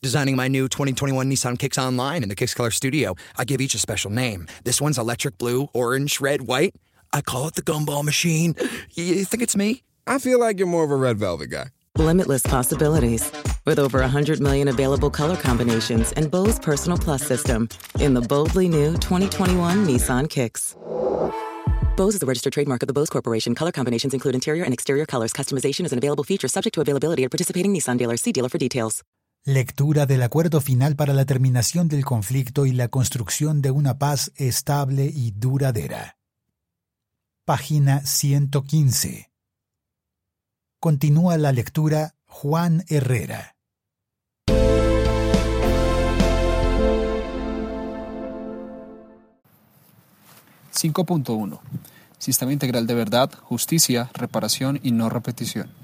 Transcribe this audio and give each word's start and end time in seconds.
Designing 0.00 0.36
my 0.36 0.46
new 0.46 0.68
2021 0.68 1.28
Nissan 1.28 1.58
Kicks 1.58 1.76
online 1.76 2.22
in 2.22 2.28
the 2.28 2.36
Kicks 2.36 2.54
Color 2.54 2.70
Studio. 2.70 3.16
I 3.36 3.44
give 3.44 3.60
each 3.60 3.74
a 3.74 3.78
special 3.78 4.12
name. 4.12 4.46
This 4.62 4.80
one's 4.80 4.96
electric 4.96 5.38
blue, 5.38 5.66
orange, 5.72 6.20
red, 6.20 6.42
white. 6.42 6.76
I 7.12 7.20
call 7.20 7.48
it 7.48 7.54
the 7.56 7.62
gumball 7.62 8.04
machine. 8.04 8.54
You 8.92 9.24
think 9.24 9.42
it's 9.42 9.56
me? 9.56 9.82
I 10.06 10.20
feel 10.20 10.38
like 10.38 10.58
you're 10.58 10.68
more 10.68 10.84
of 10.84 10.92
a 10.92 10.96
red 10.96 11.18
velvet 11.18 11.48
guy. 11.50 11.66
Limitless 11.96 12.42
possibilities. 12.46 13.32
With 13.66 13.80
over 13.80 13.98
100 13.98 14.40
million 14.40 14.68
available 14.68 15.10
color 15.10 15.34
combinations 15.34 16.12
and 16.12 16.30
Bose 16.30 16.60
Personal 16.60 16.96
Plus 16.96 17.26
system 17.26 17.68
in 17.98 18.14
the 18.14 18.20
boldly 18.22 18.68
new 18.68 18.92
2021 18.98 19.84
Nissan 19.84 20.30
Kicks. 20.30 20.76
Bose 21.96 22.14
is 22.14 22.22
a 22.22 22.26
registered 22.26 22.52
trademark 22.52 22.84
of 22.84 22.86
the 22.86 22.94
Bose 22.94 23.10
Corporation. 23.10 23.56
Color 23.56 23.72
combinations 23.72 24.14
include 24.14 24.36
interior 24.36 24.62
and 24.62 24.72
exterior 24.72 25.06
colors. 25.06 25.32
Customization 25.32 25.84
is 25.84 25.90
an 25.90 25.98
available 25.98 26.22
feature 26.22 26.46
subject 26.46 26.74
to 26.74 26.80
availability 26.80 27.24
at 27.24 27.32
participating 27.32 27.74
Nissan 27.74 27.98
dealers. 27.98 28.22
See 28.22 28.30
dealer 28.30 28.48
for 28.48 28.58
details. 28.58 29.02
Lectura 29.44 30.04
del 30.04 30.22
acuerdo 30.22 30.60
final 30.60 30.94
para 30.94 31.14
la 31.14 31.24
terminación 31.24 31.88
del 31.88 32.04
conflicto 32.04 32.66
y 32.66 32.72
la 32.72 32.88
construcción 32.88 33.62
de 33.62 33.70
una 33.70 33.98
paz 33.98 34.32
estable 34.36 35.06
y 35.06 35.30
duradera. 35.30 36.18
Página 37.46 38.00
115. 38.00 39.30
Continúa 40.80 41.38
la 41.38 41.52
lectura 41.52 42.14
Juan 42.26 42.84
Herrera. 42.88 43.56
(5.1) 50.74 51.60
Sistema 52.18 52.52
integral 52.52 52.86
de 52.86 52.94
verdad, 52.94 53.32
justicia, 53.42 54.10
reparación 54.12 54.78
y 54.82 54.92
no 54.92 55.08
repetición. 55.08 55.77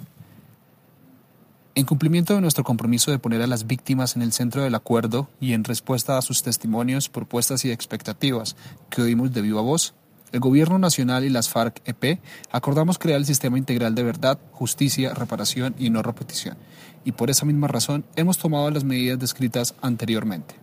En 1.77 1.87
cumplimiento 1.87 2.35
de 2.35 2.41
nuestro 2.41 2.63
compromiso 2.63 3.11
de 3.11 3.19
poner 3.19 3.43
a 3.43 3.49
las 3.49 3.67
víctimas 3.67 4.15
en 4.15 4.23
el 4.23 4.33
centro 4.33 4.63
del 4.63 4.77
acuerdo 4.77 5.29
y 5.41 5.55
en 5.55 5.65
respuesta 5.65 6.17
a 6.17 6.23
sus 6.23 6.45
testimonios, 6.45 7.09
propuestas 7.09 7.65
y 7.65 7.73
expectativas 7.73 8.55
que 8.91 9.03
oímos 9.03 9.33
de 9.33 9.43
viva 9.43 9.61
voz, 9.61 9.93
el 10.31 10.39
Gobierno 10.39 10.79
Nacional 10.79 11.25
y 11.25 11.31
las 11.31 11.49
FARC-EP 11.49 12.21
acordamos 12.53 12.99
crear 12.99 13.19
el 13.19 13.27
sistema 13.27 13.59
integral 13.59 13.97
de 13.97 14.05
verdad, 14.05 14.39
justicia, 14.53 15.15
reparación 15.15 15.75
y 15.77 15.91
no 15.91 16.01
repetición, 16.03 16.57
y 17.05 17.11
por 17.11 17.29
esa 17.29 17.45
misma 17.45 17.67
razón 17.67 18.05
hemos 18.15 18.39
tomado 18.39 18.71
las 18.71 18.85
medidas 18.85 19.19
descritas 19.19 19.75
anteriormente. 19.83 20.55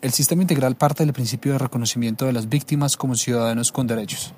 El 0.00 0.10
sistema 0.10 0.42
integral 0.42 0.74
parte 0.74 1.04
del 1.04 1.12
principio 1.12 1.52
de 1.52 1.58
reconocimiento 1.58 2.26
de 2.26 2.32
las 2.32 2.48
víctimas 2.48 2.96
como 2.96 3.14
ciudadanos 3.14 3.70
con 3.70 3.86
derechos, 3.86 4.34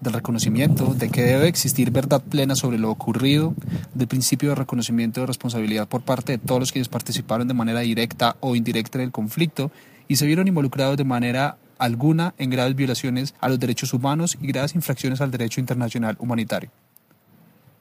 del 0.00 0.14
reconocimiento 0.14 0.94
de 0.94 1.10
que 1.10 1.22
debe 1.22 1.48
existir 1.48 1.90
verdad 1.90 2.22
plena 2.22 2.56
sobre 2.56 2.78
lo 2.78 2.90
ocurrido, 2.90 3.54
del 3.94 4.08
principio 4.08 4.50
de 4.50 4.54
reconocimiento 4.54 5.20
de 5.20 5.26
responsabilidad 5.26 5.88
por 5.88 6.02
parte 6.02 6.32
de 6.32 6.38
todos 6.38 6.60
los 6.60 6.72
quienes 6.72 6.88
participaron 6.88 7.48
de 7.48 7.54
manera 7.54 7.80
directa 7.80 8.36
o 8.40 8.56
indirecta 8.56 8.98
en 8.98 9.04
el 9.04 9.12
conflicto 9.12 9.70
y 10.08 10.16
se 10.16 10.26
vieron 10.26 10.48
involucrados 10.48 10.96
de 10.96 11.04
manera 11.04 11.58
alguna 11.78 12.34
en 12.38 12.50
graves 12.50 12.74
violaciones 12.74 13.34
a 13.40 13.48
los 13.48 13.60
derechos 13.60 13.92
humanos 13.92 14.36
y 14.40 14.46
graves 14.46 14.74
infracciones 14.74 15.20
al 15.20 15.30
derecho 15.30 15.60
internacional 15.60 16.16
humanitario. 16.18 16.70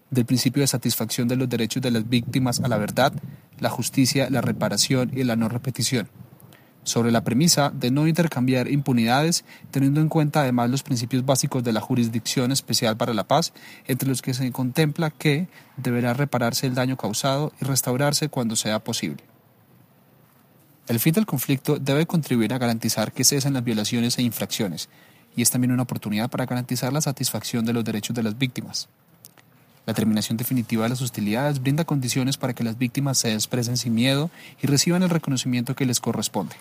Del 0.09 0.25
principio 0.25 0.61
de 0.61 0.67
satisfacción 0.67 1.27
de 1.27 1.35
los 1.35 1.49
derechos 1.49 1.81
de 1.81 1.91
las 1.91 2.07
víctimas 2.07 2.59
a 2.59 2.67
la 2.67 2.77
verdad, 2.77 3.13
la 3.59 3.69
justicia, 3.69 4.29
la 4.29 4.41
reparación 4.41 5.11
y 5.13 5.23
la 5.23 5.35
no 5.35 5.49
repetición 5.49 6.09
sobre 6.83 7.11
la 7.11 7.23
premisa 7.23 7.71
de 7.73 7.91
no 7.91 8.07
intercambiar 8.07 8.69
impunidades, 8.69 9.45
teniendo 9.71 10.01
en 10.01 10.09
cuenta 10.09 10.41
además 10.41 10.69
los 10.69 10.83
principios 10.83 11.25
básicos 11.25 11.63
de 11.63 11.73
la 11.73 11.81
Jurisdicción 11.81 12.51
Especial 12.51 12.97
para 12.97 13.13
la 13.13 13.27
Paz, 13.27 13.53
entre 13.87 14.09
los 14.09 14.21
que 14.21 14.33
se 14.33 14.51
contempla 14.51 15.11
que 15.11 15.47
deberá 15.77 16.13
repararse 16.13 16.67
el 16.67 16.75
daño 16.75 16.97
causado 16.97 17.53
y 17.61 17.65
restaurarse 17.65 18.29
cuando 18.29 18.55
sea 18.55 18.79
posible. 18.79 19.23
El 20.87 20.99
fin 20.99 21.13
del 21.13 21.27
conflicto 21.27 21.77
debe 21.77 22.07
contribuir 22.07 22.53
a 22.53 22.57
garantizar 22.57 23.11
que 23.11 23.23
cesen 23.23 23.53
las 23.53 23.63
violaciones 23.63 24.17
e 24.17 24.23
infracciones, 24.23 24.89
y 25.35 25.43
es 25.43 25.51
también 25.51 25.71
una 25.71 25.83
oportunidad 25.83 26.29
para 26.29 26.47
garantizar 26.47 26.91
la 26.91 27.01
satisfacción 27.01 27.63
de 27.65 27.73
los 27.73 27.85
derechos 27.85 28.15
de 28.15 28.23
las 28.23 28.37
víctimas. 28.37 28.89
La 29.85 29.93
terminación 29.93 30.37
definitiva 30.37 30.83
de 30.83 30.89
las 30.89 31.01
hostilidades 31.01 31.61
brinda 31.61 31.83
condiciones 31.83 32.37
para 32.37 32.53
que 32.53 32.63
las 32.63 32.77
víctimas 32.77 33.17
se 33.17 33.33
expresen 33.33 33.77
sin 33.77 33.93
miedo 33.95 34.29
y 34.61 34.67
reciban 34.67 35.03
el 35.03 35.09
reconocimiento 35.09 35.75
que 35.75 35.85
les 35.85 35.99
corresponde. 35.99 36.55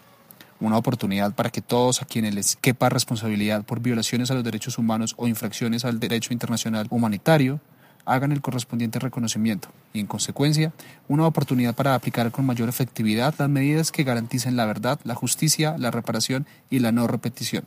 Una 0.61 0.77
oportunidad 0.77 1.35
para 1.35 1.51
que 1.51 1.63
todos 1.63 2.03
a 2.03 2.05
quienes 2.05 2.35
les 2.35 2.57
quepa 2.57 2.89
responsabilidad 2.89 3.65
por 3.65 3.81
violaciones 3.81 4.31
a 4.31 4.35
los 4.35 4.43
derechos 4.43 4.77
humanos 4.77 5.15
o 5.17 5.29
infracciones 5.29 5.85
al 5.85 6.01
derecho 6.01 6.33
internacional 6.33 6.89
humanitario 6.91 7.61
hagan 8.05 8.33
el 8.33 8.41
correspondiente 8.41 8.99
reconocimiento 8.99 9.69
y, 9.93 10.01
en 10.01 10.07
consecuencia, 10.07 10.73
una 11.07 11.27
oportunidad 11.27 11.75
para 11.75 11.95
aplicar 11.95 12.33
con 12.33 12.47
mayor 12.47 12.69
efectividad 12.69 13.35
las 13.39 13.49
medidas 13.49 13.93
que 13.93 14.03
garanticen 14.03 14.57
la 14.57 14.67
verdad, 14.67 14.99
la 15.05 15.15
justicia, 15.15 15.77
la 15.79 15.91
reparación 15.91 16.47
y 16.71 16.81
la 16.81 16.91
no 16.91 17.07
repetición. 17.07 17.65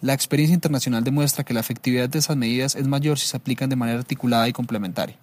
La 0.00 0.14
experiencia 0.14 0.54
internacional 0.54 1.04
demuestra 1.04 1.44
que 1.44 1.52
la 1.52 1.60
efectividad 1.60 2.08
de 2.08 2.18
esas 2.18 2.36
medidas 2.36 2.74
es 2.74 2.88
mayor 2.88 3.18
si 3.18 3.26
se 3.26 3.36
aplican 3.36 3.68
de 3.68 3.76
manera 3.76 3.98
articulada 3.98 4.48
y 4.48 4.52
complementaria. 4.52 5.16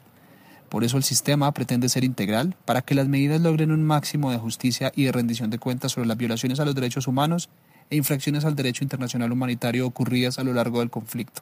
Por 0.70 0.84
eso 0.84 0.98
el 0.98 1.04
sistema 1.04 1.52
pretende 1.54 1.90
ser 1.90 2.04
integral 2.04 2.56
para 2.66 2.82
que 2.82 2.96
las 2.96 3.08
medidas 3.08 3.42
logren 3.42 3.72
un 3.72 3.84
máximo 3.84 4.32
de 4.32 4.38
justicia 4.38 4.92
y 4.96 5.06
de 5.06 5.12
rendición 5.12 5.50
de 5.50 5.60
cuentas 5.60 5.94
sobre 5.94 6.08
las 6.08 6.18
violaciones 6.18 6.60
a 6.60 6.66
los 6.66 6.76
derechos 6.76 7.08
humanos 7.08 7.50
e 7.90 7.96
infracciones 7.96 8.44
al 8.44 8.56
derecho 8.56 8.84
internacional 8.84 9.32
humanitario 9.32 9.88
ocurridas 9.88 10.40
a 10.40 10.44
lo 10.44 10.54
largo 10.54 10.80
del 10.80 10.90
conflicto. 10.90 11.42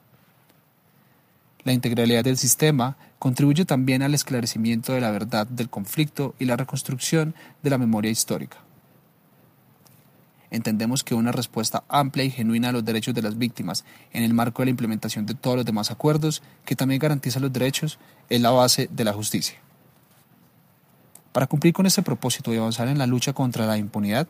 La 1.63 1.73
integralidad 1.73 2.23
del 2.23 2.37
sistema 2.37 2.97
contribuye 3.17 3.65
también 3.65 4.03
al 4.03 4.13
esclarecimiento 4.13 4.93
de 4.93 5.01
la 5.01 5.09
verdad 5.09 5.47
del 5.47 5.69
conflicto 5.69 6.35
y 6.37 6.45
la 6.45 6.57
reconstrucción 6.57 7.33
de 7.63 7.71
la 7.71 7.79
memoria 7.79 8.11
histórica 8.11 8.64
entendemos 10.55 11.03
que 11.03 11.15
una 11.15 11.31
respuesta 11.31 11.83
amplia 11.87 12.25
y 12.25 12.31
genuina 12.31 12.69
a 12.69 12.71
los 12.71 12.85
derechos 12.85 13.13
de 13.13 13.21
las 13.21 13.37
víctimas 13.37 13.85
en 14.11 14.23
el 14.23 14.33
marco 14.33 14.61
de 14.61 14.67
la 14.67 14.71
implementación 14.71 15.25
de 15.25 15.35
todos 15.35 15.57
los 15.57 15.65
demás 15.65 15.91
acuerdos, 15.91 16.41
que 16.65 16.75
también 16.75 16.99
garantiza 16.99 17.39
los 17.39 17.53
derechos, 17.53 17.99
es 18.29 18.41
la 18.41 18.51
base 18.51 18.89
de 18.91 19.03
la 19.03 19.13
justicia. 19.13 19.57
Para 21.31 21.47
cumplir 21.47 21.73
con 21.73 21.85
ese 21.85 22.01
propósito 22.01 22.53
y 22.53 22.57
avanzar 22.57 22.87
en 22.87 22.97
la 22.97 23.07
lucha 23.07 23.33
contra 23.33 23.65
la 23.65 23.77
impunidad, 23.77 24.27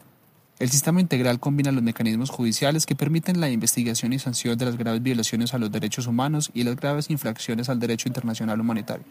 el 0.58 0.70
sistema 0.70 1.02
integral 1.02 1.40
combina 1.40 1.72
los 1.72 1.84
mecanismos 1.84 2.30
judiciales 2.30 2.86
que 2.86 2.96
permiten 2.96 3.40
la 3.42 3.50
investigación 3.50 4.14
y 4.14 4.20
sanción 4.20 4.58
de 4.58 4.66
las 4.66 4.78
graves 4.78 5.04
violaciones 5.04 5.54
a 5.54 5.58
los 5.58 5.72
derechos 5.72 6.08
humanos 6.08 6.50
y 6.54 6.64
las 6.64 6.76
graves 6.76 7.10
infracciones 7.10 7.70
al 7.70 7.80
derecho 7.80 8.08
internacional 8.08 8.60
humanitario 8.60 9.06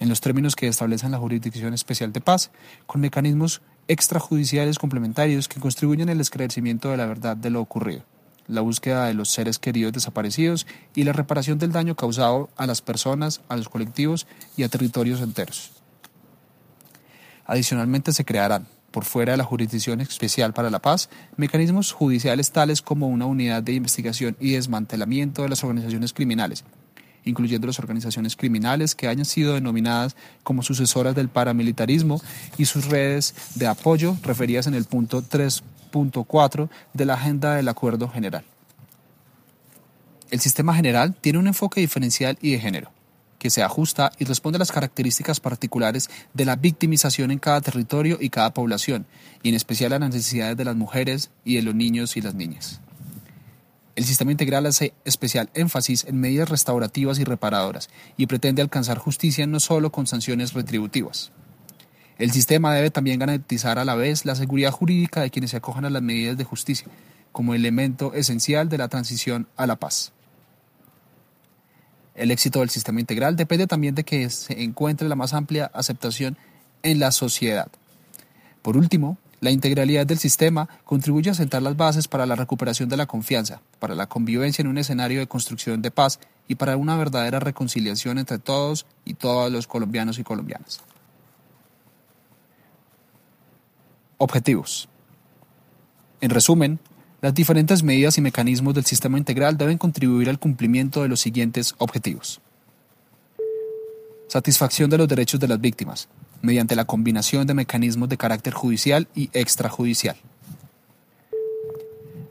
en 0.00 0.08
los 0.08 0.20
términos 0.20 0.56
que 0.56 0.68
establecen 0.68 1.10
la 1.10 1.18
Jurisdicción 1.18 1.74
Especial 1.74 2.12
de 2.12 2.20
Paz, 2.20 2.50
con 2.86 3.00
mecanismos 3.00 3.62
extrajudiciales 3.88 4.78
complementarios 4.78 5.48
que 5.48 5.60
contribuyen 5.60 6.10
al 6.10 6.20
esclarecimiento 6.20 6.90
de 6.90 6.96
la 6.96 7.06
verdad 7.06 7.36
de 7.36 7.50
lo 7.50 7.60
ocurrido, 7.60 8.02
la 8.48 8.60
búsqueda 8.60 9.06
de 9.06 9.14
los 9.14 9.30
seres 9.30 9.58
queridos 9.58 9.92
desaparecidos 9.92 10.66
y 10.94 11.04
la 11.04 11.12
reparación 11.12 11.58
del 11.58 11.72
daño 11.72 11.94
causado 11.94 12.50
a 12.56 12.66
las 12.66 12.82
personas, 12.82 13.40
a 13.48 13.56
los 13.56 13.68
colectivos 13.68 14.26
y 14.56 14.62
a 14.62 14.68
territorios 14.68 15.20
enteros. 15.20 15.72
Adicionalmente 17.44 18.12
se 18.12 18.24
crearán, 18.24 18.66
por 18.90 19.04
fuera 19.04 19.32
de 19.32 19.36
la 19.36 19.44
Jurisdicción 19.44 20.00
Especial 20.00 20.52
para 20.52 20.70
la 20.70 20.80
Paz, 20.80 21.10
mecanismos 21.36 21.92
judiciales 21.92 22.50
tales 22.50 22.82
como 22.82 23.08
una 23.08 23.26
unidad 23.26 23.62
de 23.62 23.74
investigación 23.74 24.36
y 24.40 24.52
desmantelamiento 24.52 25.42
de 25.42 25.50
las 25.50 25.62
organizaciones 25.62 26.12
criminales, 26.12 26.64
incluyendo 27.26 27.66
las 27.66 27.78
organizaciones 27.78 28.36
criminales 28.36 28.94
que 28.94 29.08
hayan 29.08 29.26
sido 29.26 29.54
denominadas 29.54 30.16
como 30.42 30.62
sucesoras 30.62 31.14
del 31.14 31.28
paramilitarismo 31.28 32.22
y 32.56 32.64
sus 32.64 32.86
redes 32.86 33.34
de 33.56 33.66
apoyo 33.66 34.16
referidas 34.22 34.66
en 34.66 34.74
el 34.74 34.86
punto 34.86 35.22
3.4 35.22 36.70
de 36.94 37.04
la 37.04 37.14
agenda 37.14 37.56
del 37.56 37.68
Acuerdo 37.68 38.08
General. 38.08 38.44
El 40.30 40.40
sistema 40.40 40.74
general 40.74 41.14
tiene 41.14 41.38
un 41.38 41.46
enfoque 41.46 41.80
diferencial 41.80 42.38
y 42.40 42.52
de 42.52 42.58
género, 42.58 42.90
que 43.38 43.50
se 43.50 43.62
ajusta 43.62 44.10
y 44.18 44.24
responde 44.24 44.56
a 44.56 44.60
las 44.60 44.72
características 44.72 45.40
particulares 45.40 46.10
de 46.34 46.44
la 46.44 46.56
victimización 46.56 47.30
en 47.30 47.38
cada 47.38 47.60
territorio 47.60 48.18
y 48.20 48.30
cada 48.30 48.52
población, 48.52 49.06
y 49.42 49.50
en 49.50 49.54
especial 49.54 49.92
a 49.92 49.98
las 49.98 50.10
necesidades 50.10 50.56
de 50.56 50.64
las 50.64 50.76
mujeres 50.76 51.30
y 51.44 51.56
de 51.56 51.62
los 51.62 51.74
niños 51.74 52.16
y 52.16 52.22
las 52.22 52.34
niñas. 52.34 52.80
El 53.96 54.04
sistema 54.04 54.30
integral 54.30 54.66
hace 54.66 54.92
especial 55.06 55.48
énfasis 55.54 56.04
en 56.04 56.20
medidas 56.20 56.50
restaurativas 56.50 57.18
y 57.18 57.24
reparadoras 57.24 57.88
y 58.18 58.26
pretende 58.26 58.60
alcanzar 58.60 58.98
justicia 58.98 59.46
no 59.46 59.58
solo 59.58 59.90
con 59.90 60.06
sanciones 60.06 60.52
retributivas. 60.52 61.32
El 62.18 62.30
sistema 62.30 62.74
debe 62.74 62.90
también 62.90 63.18
garantizar 63.18 63.78
a 63.78 63.86
la 63.86 63.94
vez 63.94 64.26
la 64.26 64.34
seguridad 64.34 64.70
jurídica 64.70 65.22
de 65.22 65.30
quienes 65.30 65.50
se 65.50 65.56
acojan 65.56 65.86
a 65.86 65.90
las 65.90 66.02
medidas 66.02 66.36
de 66.36 66.44
justicia, 66.44 66.88
como 67.32 67.54
elemento 67.54 68.12
esencial 68.12 68.68
de 68.68 68.78
la 68.78 68.88
transición 68.88 69.48
a 69.56 69.66
la 69.66 69.76
paz. 69.76 70.12
El 72.14 72.30
éxito 72.30 72.60
del 72.60 72.70
sistema 72.70 73.00
integral 73.00 73.34
depende 73.36 73.66
también 73.66 73.94
de 73.94 74.04
que 74.04 74.28
se 74.28 74.62
encuentre 74.62 75.08
la 75.08 75.16
más 75.16 75.32
amplia 75.32 75.70
aceptación 75.72 76.36
en 76.82 76.98
la 76.98 77.12
sociedad. 77.12 77.68
Por 78.60 78.76
último, 78.76 79.16
la 79.40 79.50
integralidad 79.50 80.06
del 80.06 80.18
sistema 80.18 80.68
contribuye 80.84 81.30
a 81.30 81.34
sentar 81.34 81.62
las 81.62 81.76
bases 81.76 82.08
para 82.08 82.26
la 82.26 82.36
recuperación 82.36 82.88
de 82.88 82.96
la 82.96 83.06
confianza, 83.06 83.60
para 83.78 83.94
la 83.94 84.06
convivencia 84.06 84.62
en 84.62 84.68
un 84.68 84.78
escenario 84.78 85.20
de 85.20 85.26
construcción 85.26 85.82
de 85.82 85.90
paz 85.90 86.18
y 86.48 86.54
para 86.54 86.76
una 86.76 86.96
verdadera 86.96 87.40
reconciliación 87.40 88.18
entre 88.18 88.38
todos 88.38 88.86
y 89.04 89.14
todos 89.14 89.52
los 89.52 89.66
colombianos 89.66 90.18
y 90.18 90.24
colombianas. 90.24 90.80
Objetivos. 94.18 94.88
En 96.22 96.30
resumen, 96.30 96.78
las 97.20 97.34
diferentes 97.34 97.82
medidas 97.82 98.16
y 98.16 98.22
mecanismos 98.22 98.74
del 98.74 98.86
sistema 98.86 99.18
integral 99.18 99.58
deben 99.58 99.76
contribuir 99.76 100.30
al 100.30 100.38
cumplimiento 100.38 101.02
de 101.02 101.08
los 101.08 101.20
siguientes 101.20 101.74
objetivos. 101.78 102.40
Satisfacción 104.28 104.88
de 104.88 104.98
los 104.98 105.08
derechos 105.08 105.38
de 105.38 105.48
las 105.48 105.60
víctimas, 105.60 106.08
mediante 106.46 106.76
la 106.76 106.84
combinación 106.84 107.46
de 107.46 107.54
mecanismos 107.54 108.08
de 108.08 108.16
carácter 108.16 108.54
judicial 108.54 109.08
y 109.14 109.28
extrajudicial. 109.32 110.16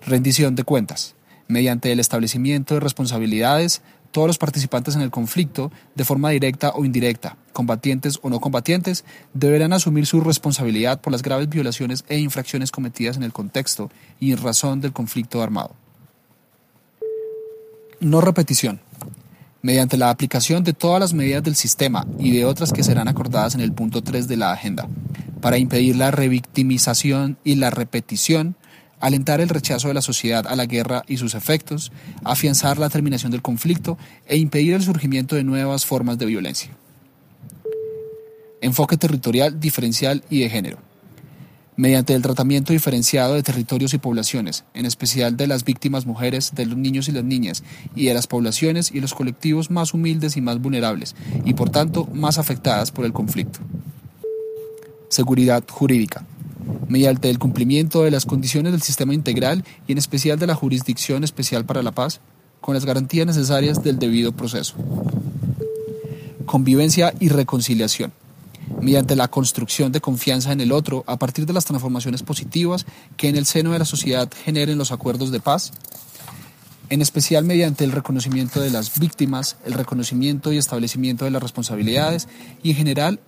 Rendición 0.07 0.55
de 0.55 0.63
cuentas, 0.63 1.15
mediante 1.47 1.91
el 1.91 1.99
establecimiento 1.99 2.75
de 2.75 2.79
responsabilidades, 2.79 3.81
todos 4.11 4.27
los 4.27 4.37
participantes 4.37 4.95
en 4.95 5.01
el 5.01 5.11
conflicto, 5.11 5.71
de 5.95 6.05
forma 6.05 6.29
directa 6.29 6.71
o 6.73 6.85
indirecta, 6.85 7.35
combatientes 7.51 8.19
o 8.21 8.29
no 8.29 8.39
combatientes, 8.39 9.03
deberán 9.33 9.73
asumir 9.73 10.05
su 10.05 10.21
responsabilidad 10.21 11.01
por 11.01 11.11
las 11.11 11.21
graves 11.21 11.49
violaciones 11.49 12.05
e 12.07 12.17
infracciones 12.17 12.71
cometidas 12.71 13.17
en 13.17 13.23
el 13.23 13.33
contexto 13.33 13.91
y 14.21 14.31
en 14.31 14.41
razón 14.41 14.79
del 14.79 14.93
conflicto 14.93 15.43
armado. 15.43 15.75
No 17.99 18.21
repetición. 18.21 18.79
Mediante 19.65 19.97
la 19.97 20.11
aplicación 20.11 20.63
de 20.63 20.73
todas 20.73 20.99
las 20.99 21.15
medidas 21.15 21.41
del 21.41 21.55
sistema 21.55 22.05
y 22.19 22.29
de 22.29 22.45
otras 22.45 22.71
que 22.71 22.83
serán 22.83 23.07
acordadas 23.07 23.55
en 23.55 23.61
el 23.61 23.71
punto 23.71 24.03
3 24.03 24.27
de 24.27 24.37
la 24.37 24.51
agenda, 24.51 24.87
para 25.41 25.57
impedir 25.57 25.95
la 25.95 26.11
revictimización 26.11 27.39
y 27.43 27.55
la 27.55 27.71
repetición, 27.71 28.55
alentar 28.99 29.41
el 29.41 29.49
rechazo 29.49 29.87
de 29.87 29.95
la 29.95 30.03
sociedad 30.03 30.45
a 30.45 30.55
la 30.55 30.67
guerra 30.67 31.01
y 31.07 31.17
sus 31.17 31.33
efectos, 31.33 31.91
afianzar 32.23 32.77
la 32.77 32.91
terminación 32.91 33.31
del 33.31 33.41
conflicto 33.41 33.97
e 34.27 34.37
impedir 34.37 34.75
el 34.75 34.83
surgimiento 34.83 35.35
de 35.35 35.43
nuevas 35.43 35.83
formas 35.83 36.19
de 36.19 36.27
violencia. 36.27 36.69
Enfoque 38.61 38.97
territorial, 38.97 39.59
diferencial 39.59 40.23
y 40.29 40.41
de 40.41 40.49
género. 40.51 40.77
Mediante 41.77 42.13
el 42.13 42.21
tratamiento 42.21 42.71
diferenciado 42.71 43.33
de 43.33 43.43
territorios 43.43 43.93
y 43.93 43.97
poblaciones, 43.97 44.63
en 44.73 44.85
especial 44.85 45.35
de 45.35 45.47
las 45.47 45.65
víctimas 45.65 46.05
mujeres, 46.05 46.53
de 46.55 46.65
los 46.65 46.77
niños 46.77 47.09
y 47.09 47.11
las 47.11 47.23
niñas, 47.23 47.63
y 47.95 48.05
de 48.05 48.13
las 48.13 48.27
poblaciones 48.27 48.91
y 48.91 49.01
los 49.01 49.13
colectivos 49.13 49.71
más 49.71 49.93
humildes 49.93 50.37
y 50.37 50.41
más 50.41 50.61
vulnerables, 50.61 51.15
y 51.43 51.53
por 51.53 51.69
tanto 51.69 52.07
más 52.13 52.37
afectadas 52.37 52.91
por 52.91 53.05
el 53.05 53.13
conflicto. 53.13 53.59
Seguridad 55.09 55.63
jurídica 55.69 56.25
mediante 56.87 57.29
el 57.29 57.39
cumplimiento 57.39 58.03
de 58.03 58.11
las 58.11 58.25
condiciones 58.25 58.71
del 58.71 58.81
sistema 58.81 59.13
integral 59.13 59.63
y 59.87 59.91
en 59.91 59.97
especial 59.97 60.39
de 60.39 60.47
la 60.47 60.55
Jurisdicción 60.55 61.23
Especial 61.23 61.65
para 61.65 61.83
la 61.83 61.91
Paz, 61.91 62.21
con 62.61 62.73
las 62.73 62.85
garantías 62.85 63.27
necesarias 63.27 63.83
del 63.83 63.99
debido 63.99 64.31
proceso. 64.31 64.75
Convivencia 66.45 67.13
y 67.19 67.29
reconciliación, 67.29 68.11
mediante 68.85 69.15
la 69.15 69.29
construcción 69.29 69.91
de 69.91 69.99
confianza 69.99 70.51
en 70.51 70.61
el 70.61 70.71
otro 70.71 71.03
a 71.07 71.17
partir 71.17 71.47
de 71.47 71.53
las 71.53 71.65
transformaciones 71.65 72.21
positivas 72.21 72.85
que 73.17 73.29
en 73.29 73.35
el 73.35 73.47
seno 73.47 73.71
de 73.71 73.79
la 73.79 73.85
sociedad 73.85 74.31
generen 74.43 74.77
los 74.77 74.91
acuerdos 74.91 75.31
de 75.31 75.39
paz, 75.39 75.71
en 76.91 77.01
especial 77.01 77.45
mediante 77.45 77.83
el 77.83 77.91
reconocimiento 77.91 78.61
de 78.61 78.69
las 78.69 78.99
víctimas, 78.99 79.57
el 79.65 79.73
reconocimiento 79.73 80.53
y 80.53 80.59
establecimiento 80.59 81.25
de 81.25 81.31
las 81.31 81.41
responsabilidades 81.41 82.27
y 82.61 82.69
en 82.69 82.75
general 82.75 83.19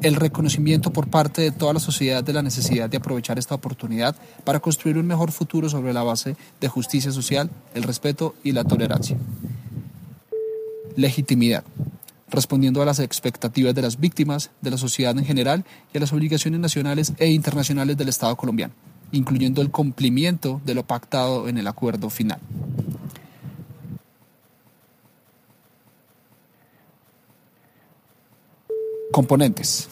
el 0.00 0.16
reconocimiento 0.16 0.90
por 0.90 1.08
parte 1.08 1.42
de 1.42 1.50
toda 1.50 1.74
la 1.74 1.80
sociedad 1.80 2.24
de 2.24 2.32
la 2.32 2.40
necesidad 2.40 2.88
de 2.88 2.96
aprovechar 2.96 3.38
esta 3.38 3.54
oportunidad 3.54 4.16
para 4.42 4.60
construir 4.60 4.96
un 4.96 5.06
mejor 5.06 5.32
futuro 5.32 5.68
sobre 5.68 5.92
la 5.92 6.02
base 6.02 6.34
de 6.62 6.68
justicia 6.68 7.12
social, 7.12 7.50
el 7.74 7.82
respeto 7.82 8.34
y 8.42 8.52
la 8.52 8.64
tolerancia. 8.64 9.18
Legitimidad. 10.96 11.62
Respondiendo 12.30 12.82
a 12.82 12.86
las 12.86 12.98
expectativas 12.98 13.74
de 13.74 13.82
las 13.82 14.00
víctimas, 14.00 14.50
de 14.60 14.70
la 14.70 14.78
sociedad 14.78 15.16
en 15.16 15.24
general 15.24 15.64
y 15.92 15.98
a 15.98 16.00
las 16.00 16.12
obligaciones 16.12 16.60
nacionales 16.60 17.12
e 17.18 17.30
internacionales 17.30 17.96
del 17.96 18.08
Estado 18.08 18.34
colombiano, 18.36 18.74
incluyendo 19.12 19.62
el 19.62 19.70
cumplimiento 19.70 20.60
de 20.64 20.74
lo 20.74 20.84
pactado 20.84 21.48
en 21.48 21.58
el 21.58 21.66
acuerdo 21.66 22.10
final. 22.10 22.40
Componentes. 29.12 29.88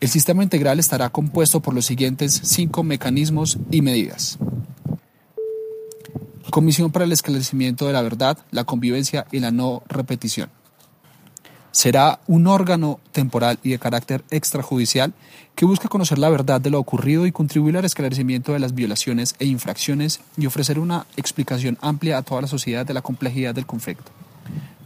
El 0.00 0.08
sistema 0.08 0.42
integral 0.42 0.80
estará 0.80 1.08
compuesto 1.10 1.60
por 1.60 1.72
los 1.72 1.86
siguientes 1.86 2.40
cinco 2.44 2.82
mecanismos 2.82 3.56
y 3.70 3.80
medidas. 3.80 4.36
Comisión 6.50 6.92
para 6.92 7.06
el 7.06 7.12
esclarecimiento 7.12 7.86
de 7.86 7.94
la 7.94 8.02
verdad, 8.02 8.36
la 8.50 8.64
convivencia 8.64 9.26
y 9.32 9.38
la 9.38 9.50
no 9.50 9.82
repetición. 9.88 10.50
Será 11.72 12.20
un 12.26 12.46
órgano 12.46 13.00
temporal 13.12 13.58
y 13.62 13.70
de 13.70 13.78
carácter 13.78 14.22
extrajudicial 14.30 15.14
que 15.54 15.64
busca 15.64 15.88
conocer 15.88 16.18
la 16.18 16.28
verdad 16.28 16.60
de 16.60 16.70
lo 16.70 16.78
ocurrido 16.78 17.26
y 17.26 17.32
contribuir 17.32 17.76
al 17.76 17.84
esclarecimiento 17.84 18.52
de 18.52 18.58
las 18.58 18.74
violaciones 18.74 19.34
e 19.38 19.46
infracciones 19.46 20.20
y 20.36 20.46
ofrecer 20.46 20.78
una 20.78 21.06
explicación 21.16 21.78
amplia 21.80 22.18
a 22.18 22.22
toda 22.22 22.42
la 22.42 22.46
sociedad 22.46 22.86
de 22.86 22.94
la 22.94 23.02
complejidad 23.02 23.54
del 23.54 23.66
conflicto 23.66 24.12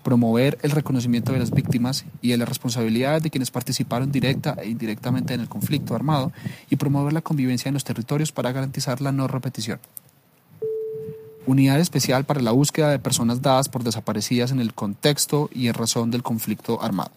promover 0.06 0.56
el 0.62 0.70
reconocimiento 0.70 1.32
de 1.32 1.40
las 1.40 1.50
víctimas 1.50 2.04
y 2.22 2.30
de 2.30 2.36
las 2.36 2.48
responsabilidades 2.48 3.24
de 3.24 3.30
quienes 3.30 3.50
participaron 3.50 4.12
directa 4.12 4.54
e 4.62 4.68
indirectamente 4.68 5.34
en 5.34 5.40
el 5.40 5.48
conflicto 5.48 5.96
armado 5.96 6.30
y 6.70 6.76
promover 6.76 7.12
la 7.12 7.22
convivencia 7.22 7.68
en 7.68 7.74
los 7.74 7.82
territorios 7.82 8.30
para 8.30 8.52
garantizar 8.52 9.00
la 9.00 9.10
no 9.10 9.26
repetición. 9.26 9.80
Unidad 11.46 11.80
especial 11.80 12.24
para 12.24 12.42
la 12.42 12.50
búsqueda 12.50 12.90
de 12.90 12.98
personas 12.98 13.40
dadas 13.40 13.68
por 13.68 13.84
desaparecidas 13.84 14.50
en 14.50 14.60
el 14.60 14.74
contexto 14.74 15.48
y 15.52 15.68
en 15.68 15.74
razón 15.74 16.10
del 16.10 16.22
conflicto 16.22 16.82
armado. 16.82 17.12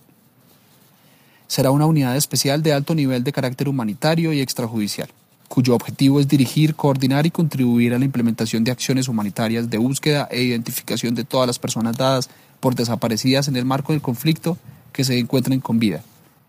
Será 1.47 1.71
una 1.71 1.87
unidad 1.87 2.15
especial 2.15 2.61
de 2.61 2.73
alto 2.73 2.93
nivel 2.93 3.23
de 3.23 3.31
carácter 3.31 3.67
humanitario 3.67 4.31
y 4.33 4.41
extrajudicial 4.41 5.09
cuyo 5.49 5.75
objetivo 5.75 6.21
es 6.21 6.27
dirigir, 6.27 6.75
coordinar 6.75 7.25
y 7.25 7.31
contribuir 7.31 7.93
a 7.93 7.99
la 7.99 8.05
implementación 8.05 8.63
de 8.63 8.71
acciones 8.71 9.09
humanitarias 9.09 9.69
de 9.69 9.79
búsqueda 9.79 10.29
e 10.31 10.43
identificación 10.43 11.15
de 11.15 11.25
todas 11.25 11.47
las 11.47 11.59
personas 11.59 11.97
dadas 11.97 12.29
por 12.61 12.75
desaparecidas 12.75 13.47
en 13.49 13.57
el 13.57 13.65
marco 13.65 13.91
del 13.91 14.01
conflicto 14.01 14.57
que 14.93 15.03
se 15.03 15.17
encuentren 15.17 15.59
con 15.59 15.79
vida. 15.79 16.01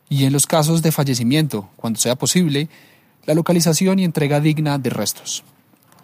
Y 0.08 0.24
en 0.24 0.32
los 0.32 0.46
casos 0.46 0.82
de 0.82 0.92
fallecimiento, 0.92 1.68
cuando 1.76 1.98
sea 1.98 2.14
posible, 2.14 2.68
la 3.26 3.34
localización 3.34 3.98
y 3.98 4.04
entrega 4.04 4.40
digna 4.40 4.78
de 4.78 4.90
restos. 4.90 5.44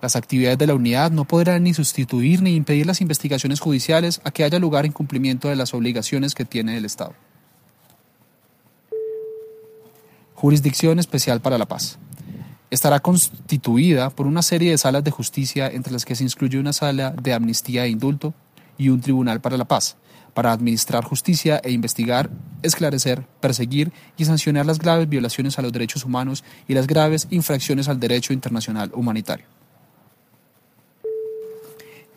Las 0.02 0.16
actividades 0.16 0.58
de 0.58 0.66
la 0.66 0.74
unidad 0.74 1.10
no 1.10 1.24
podrán 1.24 1.64
ni 1.64 1.74
sustituir 1.74 2.42
ni 2.42 2.54
impedir 2.54 2.86
las 2.86 3.00
investigaciones 3.00 3.60
judiciales 3.60 4.20
a 4.24 4.30
que 4.30 4.44
haya 4.44 4.58
lugar 4.58 4.86
en 4.86 4.92
cumplimiento 4.92 5.48
de 5.48 5.56
las 5.56 5.74
obligaciones 5.74 6.34
que 6.34 6.44
tiene 6.44 6.76
el 6.76 6.84
Estado. 6.84 7.14
Jurisdicción 10.34 10.98
Especial 10.98 11.40
para 11.40 11.58
la 11.58 11.66
Paz. 11.66 11.98
Estará 12.70 13.00
constituida 13.00 14.10
por 14.10 14.26
una 14.26 14.42
serie 14.42 14.70
de 14.70 14.78
salas 14.78 15.04
de 15.04 15.10
justicia 15.10 15.68
entre 15.68 15.92
las 15.92 16.04
que 16.04 16.14
se 16.14 16.24
incluye 16.24 16.58
una 16.58 16.72
sala 16.72 17.10
de 17.10 17.32
amnistía 17.32 17.84
e 17.84 17.88
indulto, 17.88 18.34
y 18.78 18.88
un 18.88 19.00
tribunal 19.00 19.40
para 19.40 19.56
la 19.56 19.64
paz, 19.64 19.96
para 20.34 20.52
administrar 20.52 21.04
justicia 21.04 21.60
e 21.64 21.70
investigar, 21.72 22.30
esclarecer, 22.62 23.26
perseguir 23.40 23.92
y 24.16 24.24
sancionar 24.24 24.66
las 24.66 24.78
graves 24.78 25.08
violaciones 25.08 25.58
a 25.58 25.62
los 25.62 25.72
derechos 25.72 26.04
humanos 26.04 26.44
y 26.68 26.74
las 26.74 26.86
graves 26.86 27.26
infracciones 27.30 27.88
al 27.88 28.00
derecho 28.00 28.32
internacional 28.32 28.90
humanitario. 28.94 29.46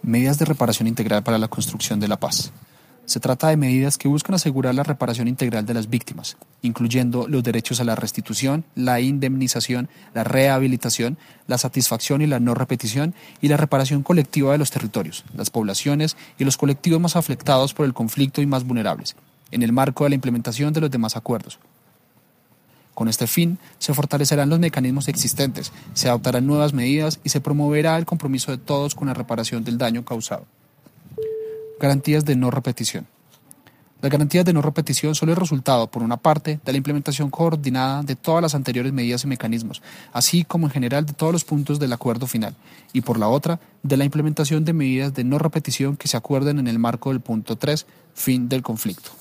Medidas 0.09 0.39
de 0.39 0.45
reparación 0.45 0.87
integral 0.87 1.21
para 1.21 1.37
la 1.37 1.49
construcción 1.49 1.99
de 1.99 2.07
la 2.07 2.19
paz. 2.19 2.51
Se 3.05 3.19
trata 3.19 3.49
de 3.49 3.57
medidas 3.57 3.99
que 3.99 4.07
buscan 4.07 4.33
asegurar 4.33 4.73
la 4.73 4.81
reparación 4.81 5.27
integral 5.27 5.67
de 5.67 5.75
las 5.75 5.87
víctimas, 5.87 6.35
incluyendo 6.63 7.27
los 7.27 7.43
derechos 7.43 7.79
a 7.79 7.83
la 7.83 7.93
restitución, 7.93 8.65
la 8.73 9.01
indemnización, 9.01 9.87
la 10.15 10.23
rehabilitación, 10.23 11.19
la 11.45 11.59
satisfacción 11.59 12.23
y 12.23 12.25
la 12.25 12.39
no 12.39 12.55
repetición, 12.55 13.13
y 13.39 13.49
la 13.49 13.57
reparación 13.57 14.01
colectiva 14.01 14.51
de 14.51 14.57
los 14.57 14.71
territorios, 14.71 15.25
las 15.37 15.51
poblaciones 15.51 16.17
y 16.39 16.43
los 16.43 16.57
colectivos 16.57 16.99
más 16.99 17.15
afectados 17.15 17.75
por 17.75 17.85
el 17.85 17.93
conflicto 17.93 18.41
y 18.41 18.47
más 18.47 18.63
vulnerables, 18.63 19.15
en 19.51 19.61
el 19.61 19.73
marco 19.73 20.05
de 20.05 20.09
la 20.09 20.15
implementación 20.15 20.73
de 20.73 20.81
los 20.81 20.89
demás 20.89 21.17
acuerdos. 21.17 21.59
Con 22.99 23.07
este 23.07 23.27
fin, 23.27 23.59
se 23.77 23.93
fortalecerán 23.93 24.49
los 24.49 24.59
mecanismos 24.59 25.07
existentes, 25.07 25.71
se 25.93 26.09
adoptarán 26.09 26.45
nuevas 26.45 26.73
medidas 26.73 27.21
y 27.23 27.29
se 27.29 27.39
promoverá 27.39 27.95
el 27.95 28.05
compromiso 28.05 28.51
de 28.51 28.57
todos 28.57 28.93
con 28.93 29.07
la 29.07 29.13
reparación 29.13 29.63
del 29.63 29.77
daño 29.77 30.03
causado. 30.03 30.45
Garantías 31.79 32.25
de 32.25 32.35
no 32.35 32.51
repetición. 32.51 33.07
Las 34.01 34.11
garantías 34.11 34.43
de 34.43 34.51
no 34.51 34.61
repetición 34.61 35.15
son 35.15 35.29
el 35.29 35.37
resultado, 35.37 35.89
por 35.89 36.03
una 36.03 36.17
parte, 36.17 36.59
de 36.65 36.71
la 36.73 36.77
implementación 36.77 37.29
coordinada 37.29 38.03
de 38.03 38.17
todas 38.17 38.41
las 38.41 38.53
anteriores 38.53 38.91
medidas 38.91 39.23
y 39.23 39.27
mecanismos, 39.27 39.81
así 40.11 40.43
como 40.43 40.67
en 40.67 40.73
general 40.73 41.05
de 41.05 41.13
todos 41.13 41.31
los 41.31 41.45
puntos 41.45 41.79
del 41.79 41.93
acuerdo 41.93 42.27
final, 42.27 42.53
y 42.91 42.99
por 42.99 43.17
la 43.17 43.29
otra, 43.29 43.61
de 43.81 43.95
la 43.95 44.03
implementación 44.03 44.65
de 44.65 44.73
medidas 44.73 45.13
de 45.13 45.23
no 45.23 45.39
repetición 45.39 45.95
que 45.95 46.09
se 46.09 46.17
acuerden 46.17 46.59
en 46.59 46.67
el 46.67 46.79
marco 46.79 47.11
del 47.11 47.21
punto 47.21 47.55
3, 47.55 47.85
fin 48.13 48.49
del 48.49 48.61
conflicto. 48.61 49.11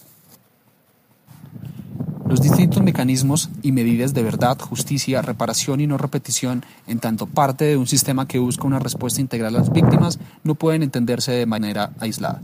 Los 2.28 2.42
distintos 2.42 2.82
mecanismos 2.82 3.49
y 3.62 3.73
medidas 3.73 4.12
de 4.12 4.23
verdad, 4.23 4.58
justicia, 4.58 5.23
reparación 5.23 5.80
y 5.80 5.87
no 5.87 5.97
repetición, 5.97 6.62
en 6.87 6.99
tanto 7.00 7.26
parte 7.26 7.64
de 7.64 7.78
un 7.78 7.87
sistema 7.87 8.28
que 8.28 8.38
busca 8.38 8.66
una 8.66 8.78
respuesta 8.78 9.23
integral 9.23 9.56
a 9.56 9.61
las 9.61 9.73
víctimas, 9.73 10.18
no 10.44 10.54
pueden 10.54 10.82
entenderse 10.82 11.32
de 11.32 11.47
manera 11.47 11.92
aislada. 11.99 12.42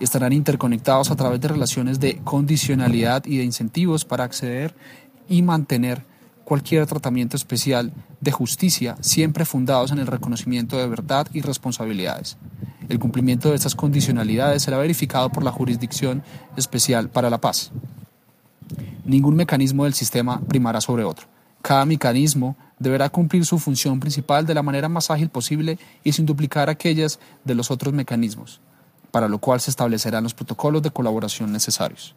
Estarán 0.00 0.32
interconectados 0.32 1.10
a 1.10 1.16
través 1.16 1.42
de 1.42 1.48
relaciones 1.48 2.00
de 2.00 2.22
condicionalidad 2.24 3.26
y 3.26 3.36
de 3.36 3.44
incentivos 3.44 4.06
para 4.06 4.24
acceder 4.24 4.74
y 5.28 5.42
mantener 5.42 6.02
cualquier 6.44 6.86
tratamiento 6.86 7.36
especial 7.36 7.92
de 8.22 8.32
justicia, 8.32 8.96
siempre 9.02 9.44
fundados 9.44 9.92
en 9.92 9.98
el 9.98 10.06
reconocimiento 10.06 10.78
de 10.78 10.88
verdad 10.88 11.26
y 11.34 11.42
responsabilidades. 11.42 12.38
El 12.88 12.98
cumplimiento 12.98 13.50
de 13.50 13.56
estas 13.56 13.74
condicionalidades 13.74 14.62
será 14.62 14.78
verificado 14.78 15.28
por 15.28 15.44
la 15.44 15.52
Jurisdicción 15.52 16.22
Especial 16.56 17.10
para 17.10 17.28
la 17.28 17.42
Paz. 17.42 17.72
Ningún 19.06 19.36
mecanismo 19.36 19.84
del 19.84 19.94
sistema 19.94 20.40
primará 20.48 20.80
sobre 20.80 21.04
otro. 21.04 21.28
Cada 21.62 21.86
mecanismo 21.86 22.56
deberá 22.80 23.08
cumplir 23.08 23.46
su 23.46 23.60
función 23.60 24.00
principal 24.00 24.46
de 24.46 24.54
la 24.54 24.64
manera 24.64 24.88
más 24.88 25.12
ágil 25.12 25.28
posible 25.28 25.78
y 26.02 26.10
sin 26.10 26.26
duplicar 26.26 26.68
aquellas 26.68 27.20
de 27.44 27.54
los 27.54 27.70
otros 27.70 27.94
mecanismos, 27.94 28.60
para 29.12 29.28
lo 29.28 29.38
cual 29.38 29.60
se 29.60 29.70
establecerán 29.70 30.24
los 30.24 30.34
protocolos 30.34 30.82
de 30.82 30.90
colaboración 30.90 31.52
necesarios. 31.52 32.16